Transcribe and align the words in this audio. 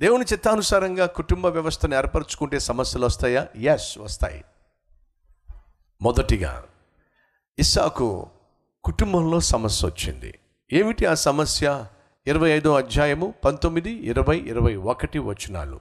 దేవుని 0.00 0.24
చిత్తానుసారంగా 0.32 1.06
కుటుంబ 1.06 1.46
వ్యవస్థను 1.46 1.94
ఏర్పరచుకుంటే 1.94 2.58
సమస్యలు 2.58 3.06
వస్తాయా? 3.06 3.48
ఎస్ 3.56 3.98
వస్తాయి. 3.98 4.44
మొదటిగా 6.02 6.64
ఇస్సాకు 7.58 8.30
కుటుంబంలో 8.84 9.40
సమస్య 9.40 9.88
వచ్చింది. 9.88 10.38
ఏమిటి 10.72 11.06
ఆ 11.06 11.14
సమస్య? 11.14 11.84
ఇరవై 12.26 12.50
ఐదో 12.50 12.76
అధ్యాయము 12.76 13.34
పంతొమ్మిది 13.44 13.90
ఇరవై 13.90 14.38
ఇరవై 14.38 14.76
ఒకటి 14.76 15.18
వచనాలు. 15.18 15.80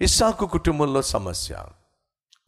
ఇస్సాకు 0.00 0.46
కుటుంబంలో 0.46 1.02
సమస్య. 1.02 1.66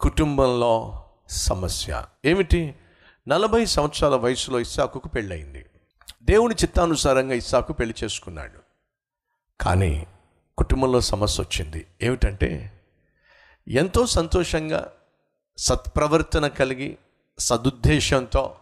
కుటుంబంలో 0.01 1.05
సమస్య. 1.29 2.05
ఏమిటి? 2.25 2.75
నలభై 3.29 3.65
సంవత్సరాల 3.65 4.15
వయసులో 4.15 4.61
ఇస్సాకుకు 4.61 5.09
పెళ్ళయింది. 5.09 5.67
దేవుని 6.23 6.55
చిత్తానుసారంగా 6.55 7.35
ఇస్సాకు 7.35 7.73
పెళ్ళి 7.73 8.05
చేసుకున్నాడు. 8.05 8.59
కానీ 9.61 10.07
కుటుంబంలో 10.59 11.01
సమస్య 11.01 11.43
వచ్చింది. 11.43 11.87
ఏమిటంటే 12.03 12.81
ఎంతో 13.69 14.07
సంతోషంగా 14.07 14.93
సత్ప్రవర్తన 15.59 16.47
కలిగి 16.47 16.99
సదుద్దేశంతో 17.39 18.57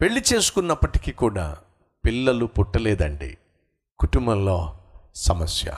పెళ్ళి 0.00 0.24
చేసుకున్నప్పటికీ 0.34 1.12
కూడా 1.12 1.56
పిల్లలు 2.04 2.46
పుట్టలేదండి. 2.46 3.38
కుటుంబంలో 3.98 4.78
సమస్య. 5.14 5.76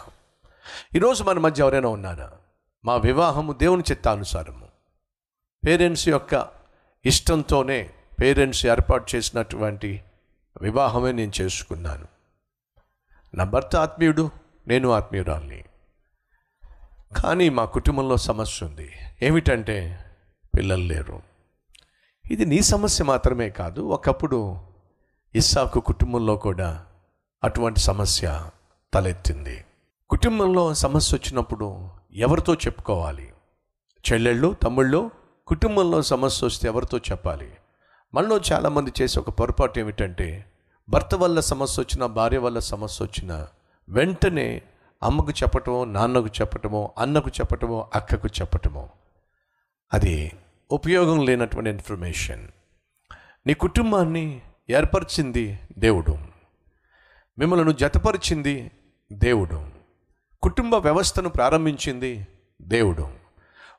ఈరోజు 0.95 1.25
మన 1.25 1.39
మధ్య 1.39 1.63
ఎవరైనా 1.63 1.89
ఉన్నారా? 1.89 2.33
మా 2.85 2.97
వివాహము 2.97 3.53
దేవుని 3.53 3.83
చిత్తానుసారము. 3.91 4.69
పేరెంట్స్ 5.67 6.09
యొక్క 6.09 6.49
ఇష్టంతోనే 7.07 7.91
పేరెంట్స్ 8.23 8.67
ఏర్పాటు 8.67 9.17
చేసినటువంటి 9.17 10.03
వివాహమే 10.61 11.13
నేను 11.13 11.33
చేసుకున్నాను. 11.41 12.09
నా 13.35 13.45
భర్త 13.45 13.77
ఆత్మీయుడు 13.77 14.31
నేను 14.69 14.91
ఆత్మీయురాల్ని. 14.91 15.65
కానీ 17.17 17.49
మా 17.49 17.65
కుటుంబంలో 17.65 18.17
సమస్య 18.17 18.67
ఉంది. 18.67 18.93
ఏమిటంటే 19.23 20.05
పిల్లలు 20.57 20.83
లేరు. 20.83 21.23
ఇది 22.31 22.45
నీ 22.45 22.61
సమస్య 22.61 23.05
మాత్రమే 23.05 23.51
కాదు 23.51 23.81
ఒకప్పుడు 23.81 24.61
ఇస్సాకు 25.35 25.81
కుటుంబంలో 25.81 26.37
కూడా 26.37 26.87
అటువంటి 27.45 27.81
సమస్య 27.81 28.51
తలెత్తింది. 28.95 29.65
కుటుంబంలో 30.11 30.75
సమస్య 30.75 31.17
వచ్చినప్పుడు 31.17 31.89
ఎవరితో 32.13 32.55
చెప్పుకోవాలి? 32.55 33.33
చెల్లెళ్ళు 34.13 34.57
తమ్ముళ్ళు 34.63 35.11
కుటుంబంలో 35.47 36.03
సమస్య 36.03 36.47
వస్తే 36.47 36.69
ఎవరితో 36.69 36.99
చెప్పాలి? 36.99 37.53
మనలో 38.15 38.41
చాలామంది 38.53 38.93
చేసే 39.03 39.21
ఒక 39.21 39.31
పొరపాటు 39.31 39.81
ఏమిటంటే 39.81 40.45
భర్త 40.89 41.15
వల్ల 41.15 41.41
సమస్య 41.41 41.83
వచ్చినా 41.83 42.07
భార్య 42.07 42.39
వల్ల 42.39 42.59
సమస్య 42.59 43.05
వచ్చినా 43.05 43.49
వెంటనే 43.91 44.63
అమ్మకు 45.03 45.31
చెప్పటమో 45.31 45.85
నాన్నకు 45.85 46.27
చెప్పటమో 46.27 46.95
అన్నకు 46.99 47.31
చెప్పటమో 47.31 47.91
అక్కకు 47.95 48.29
చెప్పటమో. 48.41 48.89
అది 49.95 50.33
ఉపయోగం 50.71 51.25
లేనటువంటి 51.25 51.71
ఇన్ఫర్మేషన్. 51.71 52.49
నీ 53.47 53.55
కుటుంబాన్ని 53.55 54.43
ఏర్పరిచింది 54.71 55.59
దేవుడు. 55.79 56.19
మిమ్మల్ని 57.39 57.75
జతపరిచింది 57.75 58.71
దేవుడు. 59.13 59.69
కుటుంబ 60.43 60.75
వ్యవస్థను 60.75 61.29
ప్రారంభించింది 61.29 62.27
దేవుడు. 62.63 63.09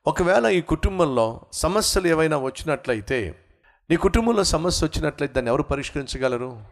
ఒకవేళ 0.07 0.47
ఈ 0.47 0.61
కుటుంబంలో 0.61 1.41
సమస్యలు 1.53 2.07
ఏవైనా 2.07 2.37
వచ్చినట్లయితే 2.37 3.35
నీ 3.89 3.95
కుటుంబంలో 3.95 4.43
సమస్య 4.43 4.87
వచ్చినట్లయితే 4.87 5.33
దాన్ని 5.33 5.51
ఎవరు 5.51 5.63
పరిష్కరించగలరు? 5.63 6.63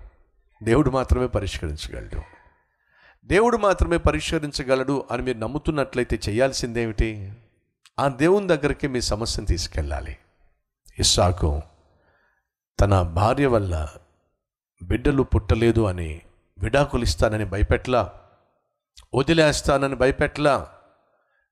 దేవుడు 0.64 0.90
మాత్రమే 0.90 1.28
పరిష్కరించగలడు. 1.28 2.39
దేవుడు 3.24 3.58
మాత్రమే 3.58 3.98
పరిష్కరించగలడు 3.98 5.06
అని 5.12 5.22
మీరు 5.22 5.38
నమ్ముతున్నట్లయితే 5.38 6.20
చేయాల్సిందేమిటి? 6.30 7.34
ఆ 8.00 8.08
దేవుని 8.08 8.48
దగ్గరికి 8.48 8.88
మీ 8.88 9.02
సమస్యను 9.02 9.48
తీసుకెళ్ళాలి. 9.48 10.18
ఇస్సాకు 11.00 11.62
తన 12.80 13.02
భార్య 13.02 13.46
వల్ల 13.46 13.90
బిడ్డలు 14.84 15.24
పుట్టలేదు 15.24 15.82
అని 15.82 16.22
విడాకులు 16.60 17.04
ఇస్తానని 17.04 17.46
భయపెట్లా 17.46 18.14
వదిలేస్తానని 19.14 19.96
భయపెట్లా 19.96 20.70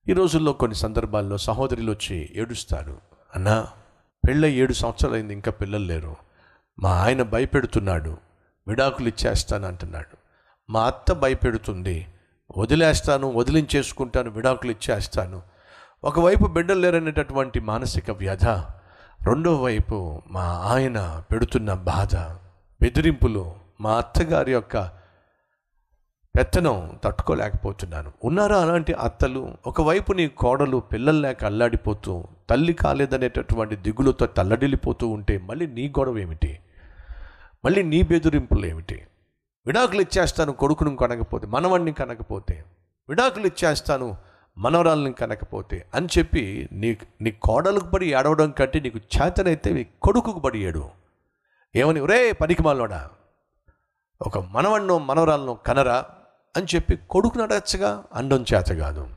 ఈ 0.07 0.13
రోజుల్లో 0.13 0.53
కొన్ని 0.53 0.75
సందర్భాల్లో 0.75 1.37
సహోదరులు 1.37 1.91
వచ్చి 1.91 2.29
ఏడుస్తారు. 2.35 3.01
అన్నా 3.35 3.67
పెళ్ళై 4.27 4.51
ఏడు 4.51 4.73
సంవత్సరాలైంది 4.73 5.33
ఇంకా 5.33 5.51
పిల్లలు 5.51 5.85
లేరు. 5.85 6.15
మా 6.79 6.91
ఆయన 6.91 7.23
భయపెడుతున్నాడు. 7.23 8.17
విడాకులు 8.67 9.07
ఇచ్చేస్తాను 9.07 9.67
అంటున్నాడు 9.67 10.16
మా 10.69 10.87
అత్త 10.87 11.13
భయపెడుతుంది. 11.13 12.07
వదిలేస్తాను 12.57 13.31
వదిలించేసుకుంటాను 13.31 14.31
విడాకులు 14.31 14.71
ఇచ్చేస్తాను. 14.71 15.41
ఒకవైపు 16.03 16.45
బిడ్డలు 16.47 16.79
లేరనేటటువంటి 16.79 17.59
మానసిక 17.59 18.11
వ్యధ 18.11 18.45
రెండో 19.27 19.55
వైపు 19.55 20.21
మా 20.27 20.41
ఆయన 20.41 21.23
పెడుతున్న 21.31 21.73
బాధ 21.73 22.15
బెదిరింపులు 22.81 23.55
మా 23.81 23.97
అత్తగారి 23.97 24.51
యొక్క 24.51 24.91
పెత్తనం 26.37 26.99
తట్టుకోలేకపోతున్నాను. 27.03 28.11
ఉన్నారా 28.23 28.57
అలాంటి 28.61 28.93
అత్తలు? 28.93 29.53
ఒకవైపు 29.65 30.13
నీ 30.13 30.27
కోడలు 30.27 30.77
పిల్లలు 30.77 31.19
లేక 31.19 31.45
అల్లాడిపోతూ 31.45 32.23
తల్లి 32.49 32.73
కాలేదనేటటువంటి 32.73 33.75
దిగులతో 33.75 34.25
తల్లడిల్లిపోతూ 34.25 35.07
ఉంటే 35.07 35.37
మళ్ళీ 35.37 35.67
నీ 35.67 35.89
గొడవ 35.89 36.17
ఏమిటి 36.17 36.59
మళ్ళీ 37.65 37.83
నీ 37.83 38.01
బెదిరింపులు 38.01 38.65
ఏమిటి 38.65 39.06
విడాకులు 39.67 40.01
ఇచ్చేస్తాను 40.01 40.51
కొడుకును 40.51 40.95
కనకపోతే 40.95 41.47
మనవణ్ణి 41.47 41.93
కనకపోతే 41.93 42.63
విడాకులు 43.09 43.47
ఇచ్చేస్తాను 43.47 44.17
మనవరాల్ని 44.57 45.13
కనకపోతే 45.13 45.85
అని 45.95 46.07
చెప్పి 46.17 46.69
నీ 46.71 46.97
నీ 47.21 47.31
కోడలకు 47.31 47.87
పడి 47.87 48.13
ఏడవడం 48.13 48.51
కంటే 48.51 48.79
నీకు 48.79 48.97
చేతనైతే 48.97 49.73
నీ 49.73 49.83
కొడుకుకు 50.01 50.39
పడి 50.39 50.59
ఏడు. 50.59 50.89
ఏమని 51.75 52.05
రే 52.05 52.31
పనికి 52.31 52.63
మాలోడా 52.63 53.09
ఒక 54.21 54.37
మనవన్నో 54.37 54.99
మనవరాలను 54.99 55.57
కనరా 55.67 56.05
అని 56.57 56.65
చెప్పి 56.75 56.95
కొడుకుని 57.09 57.43
అడగచ్చగా 57.43 58.03
అండం 58.13 58.45
చేత 58.53 58.67
కాదు. 58.67 59.07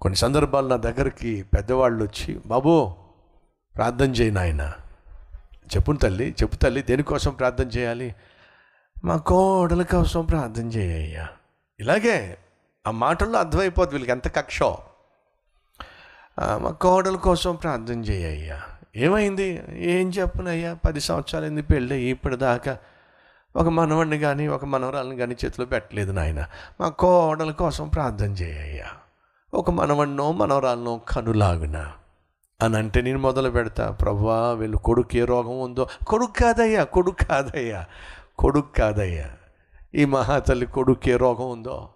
కొన్ని 0.00 0.16
సందర్భాలు 0.16 0.68
నా 0.68 0.76
దగ్గరికి 0.76 1.42
పెద్దవాళ్ళు 1.42 2.04
వచ్చి 2.04 2.40
బాబు 2.46 2.92
ప్రార్థన 3.76 4.10
చేయి 4.10 4.30
నాయన. 4.30 4.72
చెప్పును 5.76 5.98
తల్లి 5.98 6.34
చెప్పు 6.42 6.56
తల్లి 6.56 6.82
దేనికోసం 6.82 7.30
ప్రార్థన 7.30 7.68
చేయాలి? 7.68 8.14
మా 9.04 9.16
కోడల 9.16 9.82
కోసం 9.82 10.24
ప్రార్థన 10.24 10.66
చేయ్యా 10.66 11.28
ఇలాగే 11.80 12.38
ఆ 12.86 12.90
మాటల్లో 12.90 13.38
అర్థమైపోద్ది 13.38 13.94
వీళ్ళకి 13.94 14.10
ఎంత 14.10 14.28
కక్షో. 14.28 14.78
మా 16.40 16.70
కోడల 16.70 17.16
కోసం 17.16 17.54
ప్రార్థన 17.54 18.00
చేయ్యా 18.00 18.62
ఏమైంది? 18.96 19.62
ఏం 19.68 20.08
చెప్పనయ్యా? 20.10 20.78
పది 20.86 21.00
సంవత్సరాలైంది 21.00 21.62
పెళ్ళి 21.62 21.96
ఇప్పటిదాకా 21.96 22.78
ఒక 23.56 23.68
మనవడిని 23.68 24.18
కానీ 24.18 24.46
ఒక 24.46 24.64
మనవరాలను 24.64 25.16
కానీ 25.16 25.36
చేతిలో 25.44 25.66
పెట్టలేదు 25.66 26.12
నాయన. 26.12 26.46
మా 26.80 26.88
కోడల 26.88 27.50
కోసం 27.50 27.88
ప్రార్థన 27.88 28.30
చేయ్యా 28.30 28.86
ఒక 29.54 29.70
మనవడినో 29.70 30.32
మనవరాలనో 30.32 31.00
కనులాగున. 31.08 31.92
అని 32.62 32.76
అంటే 32.76 33.02
నేను 33.02 33.18
మొదలు 33.18 33.50
పెడతా. 33.50 33.90
ప్రభా 33.90 34.52
వీళ్ళు 34.52 34.76
కొడుకు 34.76 35.16
ఏ 35.16 35.24
రోగం 35.24 35.60
ఉందో? 35.60 35.88
కొడుకు 36.06 36.32
కాదయ్యా 36.32 36.84
కొడుకు 36.84 37.24
కాదయ్యా. 37.24 37.84
కొడుకు 38.38 38.72
కాదయ్యా 38.72 39.30
ఈ 39.94 40.04
మహాతల్లి 40.04 40.66
కొడుకు 40.66 41.08
ఏ 41.08 41.16
రోగం 41.16 41.50
ఉందో? 41.50 41.88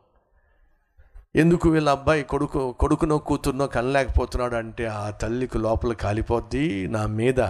ఎందుకు 1.36 1.68
వీళ్ళ 1.68 1.90
అబ్బాయి 1.90 2.22
కొడుకు 2.22 2.72
కొడుకునో 2.72 3.18
కూతురునో 3.18 3.66
కనలేకపోతున్నాడు 3.66 4.54
అంటే 4.54 4.86
ఆ 4.86 5.10
తల్లికి 5.10 5.58
లోపల 5.58 5.92
కాలిపోద్ది 5.92 6.86
నా 6.86 7.06
మీద? 7.06 7.40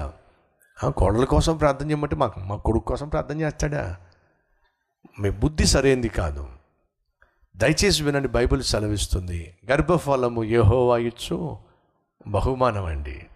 ఆ 0.85 0.89
కోడల 0.97 1.25
కోసం 1.25 1.57
ప్రార్థన 1.57 1.87
చేయమంటే 1.87 2.17
మాకు 2.17 2.41
మా 2.41 2.57
కొడుకు 2.57 2.85
కోసం 2.85 3.09
ప్రార్థన 3.09 3.41
చేస్తాడా? 3.41 3.97
మీ 5.21 5.31
బుద్ధి 5.31 5.65
సరైంది 5.65 6.09
కాదు. 6.09 6.49
దయచేసి 7.57 8.03
వినండి 8.03 8.29
బైబిల్ 8.29 8.63
సెలవిస్తుంది. 8.63 9.57
గర్భఫలము 9.71 10.45
యెహోవా 10.45 10.99
ఇచ్చు 10.99 11.59
బహుమానం 12.29 12.85
అండి 12.85 13.27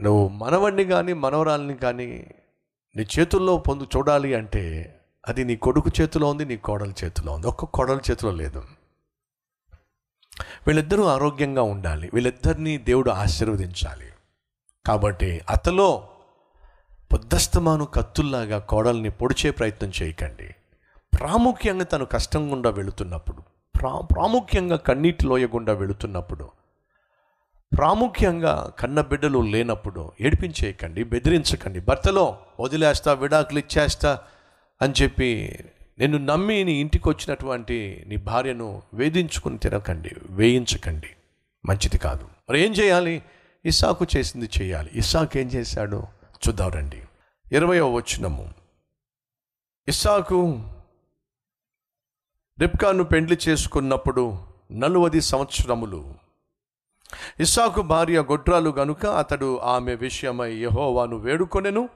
నువ్వు 0.00 0.28
మనవణ్ణి 0.28 0.84
కానీ 0.84 1.12
మనవరాల్ని 1.12 1.76
కానీ 1.76 2.26
నీ 2.96 3.06
చేతుల్లో 3.18 3.56
పొందు 3.56 3.84
చూడాలి 3.84 4.34
అంటే 4.34 4.94
అది 5.28 5.44
నీ 5.44 5.56
కొడుకు 5.56 5.90
చేతిలో 6.00 6.30
ఉంది 6.30 6.44
నీ 6.44 6.56
కోడల 6.56 6.92
చేతిలో 7.04 7.32
ఉంది. 7.32 7.46
ఒక్క 7.46 7.64
కోడల 7.64 7.98
చేతిలో 8.10 8.30
లేదు. 8.30 8.58
వీళ్ళిద్దరూ 10.66 11.04
ఆరోగ్యంగా 11.04 11.62
ఉండాలి. 11.62 12.10
వీళ్ళిద్దరినీ 12.14 12.78
దేవుడు 12.78 13.10
ఆశీర్వదించాలి. 13.10 14.06
కాబట్టి 14.86 15.40
అతలో 15.50 16.08
పొద్దస్తమాను 17.12 17.84
కత్తుల్లాగా 17.84 18.58
కోడల్ని 18.58 19.10
పొడిచే 19.10 19.50
ప్రయత్నం 19.50 19.92
చేయకండి. 20.02 20.54
ప్రాముఖ్యంగా 21.18 21.84
తను 21.84 22.04
కష్టం 22.04 22.52
గుండా 22.52 22.70
వెళుతున్నప్పుడు 22.70 23.42
ప్రా 23.78 24.00
ప్రాముఖ్యంగా 24.00 24.76
కన్నీటి 24.76 25.26
లోయ 25.26 25.46
గుండా 25.46 25.72
వెళుతున్నప్పుడు 25.72 26.50
ప్రాముఖ్యంగా 27.76 28.72
కన్నబిడ్డలు 28.78 29.38
లేనప్పుడు 29.38 30.12
ఏడిపించేయకండి 30.20 31.04
బెదిరించకండి. 31.04 31.80
భర్తలో 31.80 32.38
వదిలేస్తా 32.60 33.12
విడాకులు 33.12 33.58
ఇచ్చేస్తా 33.58 34.20
అని 34.82 34.92
చెప్పి 35.02 35.58
నేను 35.98 36.18
నమ్మి 36.18 36.64
నీ 36.64 36.72
ఇంటికి 36.72 37.08
వచ్చినటువంటి 37.08 38.04
నీ 38.06 38.16
భార్యను 38.16 38.82
వేధించుకుని 38.94 39.58
తినకండి 39.58 40.10
వేయించకండి. 40.30 41.06
మంచిది 41.66 41.98
కాదు. 41.98 42.28
మరి 42.50 42.60
ఏం 42.60 42.72
చేయాలి? 42.72 43.22
ఇసాకు 43.64 44.06
చేసింది 44.16 44.50
చేయాలి. 44.60 44.90
ఇసాకు 44.94 45.38
ఏం 45.38 45.46
చేశాడు? 45.46 46.02
చూద్దాం 46.48 46.70
రండి. 46.70 47.02
ఇరవయో 47.52 47.92
వచ్చినము 47.92 48.54
ఇస్సాకు 49.88 50.68
రిప్కాను 52.60 53.04
పెండ్లి 53.04 53.38
చేసుకున్నప్పుడు 53.48 54.38
నలువది 54.72 55.20
సంవత్సరములు 55.20 56.21
ఇస్సాకు 57.40 57.82
భార్య 57.82 58.22
గొడ్రాలు 58.22 58.70
గనుక 58.70 59.06
అతడు 59.06 59.58
ఆమె 59.58 59.94
విషయమై 59.94 60.52
యహోవాను 60.52 61.16
వేడుకొనెను. 61.16 61.88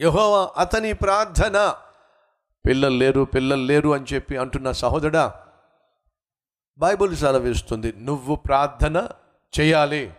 యహోవా 0.00 0.50
అతని 0.56 0.92
ప్రార్థన. 0.92 1.74
పిల్లలు 2.66 2.96
లేరు 2.96 3.22
పిల్లలు 3.22 3.62
లేరు 3.62 3.94
అని 3.94 4.04
చెప్పి 4.14 4.36
అంటున్న 4.36 4.72
సహోదరా 4.72 5.34
బైబుల్ 6.78 7.16
సెలవిస్తుంది 7.16 7.92
నువ్వు 7.92 8.34
ప్రార్థన 8.34 9.08
చేయాలి. 9.60 10.14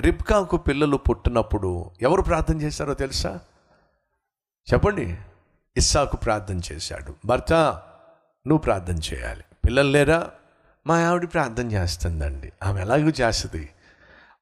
రిబ్కాకు 0.00 0.56
పిల్లలు 0.56 0.96
పుట్టినప్పుడు 0.96 1.90
ఎవరు 2.02 2.22
ప్రార్థన 2.22 2.60
చేశారో 2.62 2.94
తెలుసా? 2.94 3.40
చెప్పండి. 4.72 5.16
ఇస్సాకు 5.76 6.16
ప్రార్థన 6.16 6.60
చేశాడు. 6.72 7.14
భర్త 7.24 7.52
నువ్వు 8.46 8.58
ప్రార్థన 8.58 8.96
చేయాలి. 8.96 9.44
పిల్లలు 9.66 9.88
లేరా? 9.88 10.30
మా 10.88 10.98
ఆవిడ 10.98 11.28
ప్రార్థన 11.32 11.72
చేస్తుందండి. 11.72 12.52
ఆమె 12.62 12.80
ఎలాగూ 12.80 13.08
చేస్తుంది? 13.08 13.68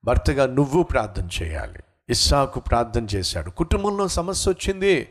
భర్తగా 0.04 0.46
నువ్వు 0.46 0.82
ప్రార్థన 0.82 1.28
చేయాలి. 1.42 1.78
ఇస్సాకు 2.08 2.60
ప్రార్థన 2.60 3.04
చేశాడు. 3.04 3.50
కుటుంబంలో 3.50 4.08
సమస్య 4.08 4.50
వచ్చింది. 4.50 5.08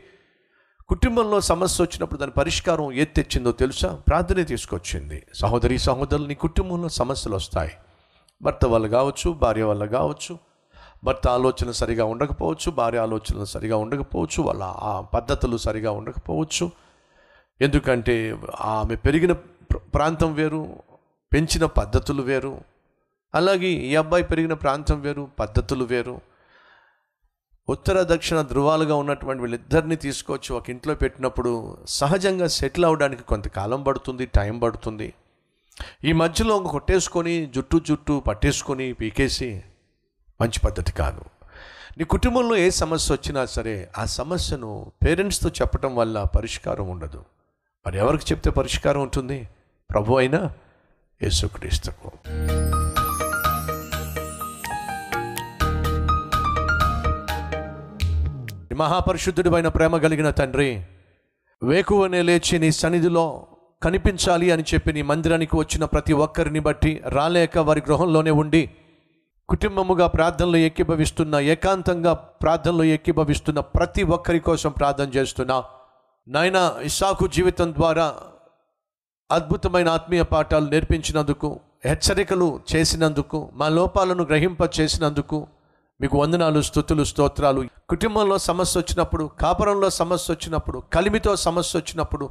కుటుంబంలో 0.88 1.40
సమస్య 1.40 1.84
వచ్చినప్పుడు 1.84 2.18
దాని 2.18 2.32
పరిష్కారం 2.32 2.92
ఏది 2.92 3.04
తెచ్చిందో 3.04 3.52
తెలుసా? 3.52 3.98
ప్రార్థనే 4.08 4.44
తీసుకొచ్చింది. 4.44 5.26
సహోదరి 5.34 5.78
సహోదరులు 5.78 6.26
నీ 6.26 6.34
కుటుంబంలో 6.34 6.88
సమస్యలు 6.88 7.34
వస్తాయి. 7.34 7.72
భర్త 8.42 8.66
వల్ల 8.66 8.86
కావచ్చు 8.86 9.30
భార్య 9.30 9.62
వల్ల 9.62 9.84
కావచ్చు 9.84 10.38
భర్త 11.04 11.28
ఆలోచన 11.28 11.70
సరిగా 11.70 12.04
ఉండకపోవచ్చు 12.04 12.70
భార్య 12.70 12.98
ఆలోచనలు 12.98 13.44
సరిగా 13.44 13.76
ఉండకపోవచ్చు 13.76 14.42
వాళ్ళ 14.42 14.62
ఆ 14.62 15.00
పద్ధతులు 15.00 15.56
సరిగా 15.56 15.90
ఉండకపోవచ్చు. 15.90 16.70
ఎందుకంటే 17.60 18.38
ఆమె 18.60 18.96
పెరిగిన 18.96 19.32
ప్రాంతం 19.72 20.34
వేరు 20.34 20.76
పెంచిన 21.32 21.64
పద్ధతులు 21.64 22.22
వేరు. 22.22 22.60
అలాగే 23.34 23.68
ఈ 23.68 23.96
అబ్బాయి 23.96 24.24
పెరిగిన 24.24 24.52
ప్రాంతం 24.52 25.00
వేరు 25.00 25.30
పద్ధతులు 25.38 25.84
వేరు. 25.84 26.20
ఉత్తర 27.68 28.02
దక్షిణ 28.02 28.40
ధృవాలుగా 28.40 28.94
ఉన్నటువంటి 28.94 29.40
వీళ్ళిద్దరిని 29.40 29.96
తీసుకొచ్చి 29.96 30.54
ఒక 30.54 30.70
ఇంట్లో 30.70 30.94
పెట్టినప్పుడు 30.94 31.76
సహజంగా 31.88 32.46
సెటిల్ 32.46 32.84
అవడానికి 32.84 33.22
కొంతకాలం 33.22 33.82
పడుతుంది 33.82 34.26
టైం 34.26 34.58
పడుతుంది. 34.58 35.14
ఈ 36.04 36.12
మధ్యలో 36.12 36.58
కొట్టేసుకొని 36.58 37.46
జుట్టు 37.46 37.80
జుట్టు 37.86 38.20
పట్టేసుకొని 38.20 38.92
పీకేసి 38.92 39.62
మంచి 40.40 40.60
పద్ధతి 40.60 40.92
కాదు. 40.92 41.20
నీ 41.98 42.04
కుటుంబంలో 42.04 42.56
ఏ 42.56 42.70
సమస్య 42.70 43.14
వచ్చినా 43.14 43.46
సరే 43.46 43.88
ఆ 43.98 44.04
సమస్యను 44.04 44.92
పేరెంట్స్తో 45.04 45.48
చెప్పటం 45.48 45.96
వల్ల 45.96 46.22
పరిష్కారం 46.22 46.88
ఉండదు. 46.88 47.24
మరి 47.86 47.98
ఎవరికి 47.98 48.24
చెప్తే 48.32 48.50
పరిష్కారం 48.50 49.00
ఉంటుంది? 49.00 49.48
ప్రభు 49.90 50.14
అయినా? 50.14 50.52
యేసుక్రీస్తుకు. 51.22 52.08
మహాపరిశుద్ధుడిపైన 58.74 59.68
ప్రేమ 59.68 59.96
కలిగిన 59.96 60.30
తండ్రి 60.30 60.84
వేకువనే 61.62 62.22
లేచి 62.22 62.58
నీ 62.58 62.70
సన్నిధిలో 62.70 63.46
కనిపించాలి 63.82 64.50
అని 64.50 64.64
చెప్పి 64.74 64.92
నీ 64.92 65.02
మందిరానికి 65.02 65.56
వచ్చిన 65.56 65.84
ప్రతి 65.84 66.12
ఒక్కరిని 66.12 66.60
బట్టి 66.60 67.02
రాలేక 67.08 67.58
వారి 67.58 67.82
గృహంలోనే 67.88 68.30
ఉండి 68.30 68.70
కుటుంబముగా 69.48 70.06
ప్రార్థనలో 70.06 70.56
ఎక్కిభవిస్తున్న 70.56 71.36
ఏకాంతంగా 71.36 72.12
ప్రార్థనలో 72.12 72.84
ఎక్కిభవిస్తున్న 72.84 73.60
ప్రతి 73.60 74.02
ఒక్కరి 74.02 74.40
కోసం 74.40 74.70
ప్రార్థన 74.70 75.08
చేస్తున్నా. 75.08 75.64
నాయన 76.28 76.74
ఇసాకు 76.82 77.26
జీవితం 77.26 77.74
ద్వారా 77.74 78.14
అద్భుతమైన 79.30 79.88
ఆత్మీయ 79.88 80.22
పాఠాలు 80.22 80.70
నేర్పించినందుకు 80.70 81.60
హెచ్చరికలు 81.84 82.60
చేసినందుకు 82.76 83.50
మా 83.54 83.68
లోపాలను 83.68 84.24
గ్రహింప 84.24 84.58
చేసినందుకు 84.80 85.46
మీకు 86.00 86.18
వందనాలు 86.18 86.60
స్థుతులు 86.60 87.04
స్తోత్రాలు. 87.04 87.68
కుటుంబంలో 87.88 88.38
సమస్య 88.38 88.80
వచ్చినప్పుడు 88.80 89.30
కాపురంలో 89.40 89.90
సమస్య 89.90 90.32
వచ్చినప్పుడు 90.32 90.82
కలిమితో 90.92 91.36
సమస్య 91.36 91.78
వచ్చినప్పుడు 91.78 92.30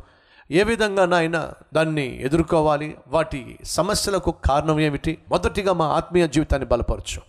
ఏ 0.52 0.64
విధంగా 0.64 1.06
నాయన 1.06 1.52
దాన్ని 1.74 2.22
ఎదుర్కోవాలి? 2.24 2.98
వాటి 3.08 3.60
సమస్యలకు 3.64 4.34
కారణం 4.46 4.80
ఏమిటి? 4.80 5.18
మొదటిగా 5.30 5.74
మా 5.74 5.86
ఆత్మీయ 5.86 6.28
జీవితాన్ని 6.28 6.68
బలపరచు. 6.68 7.22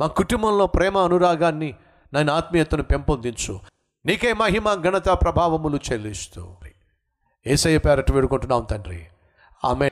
మా 0.00 0.06
కుటుంబంలో 0.06 0.66
ప్రేమ 0.66 0.98
అనురాగాన్ని 0.98 1.74
నాయన 2.12 2.30
ఆత్మీయతను 2.30 2.82
పెంపొందించు. 2.82 3.60
నీకే 4.06 4.32
మహిమ 4.32 4.74
ఘనత 4.74 5.08
ప్రభావములు 5.08 5.78
చెల్లిస్తూ. 5.92 6.48
ఏసయ్య 7.46 7.78
పేరట 7.78 8.10
వేడుకుంటున్నాం 8.12 8.62
తండ్రి. 8.62 9.06
ఆమె 9.64 9.90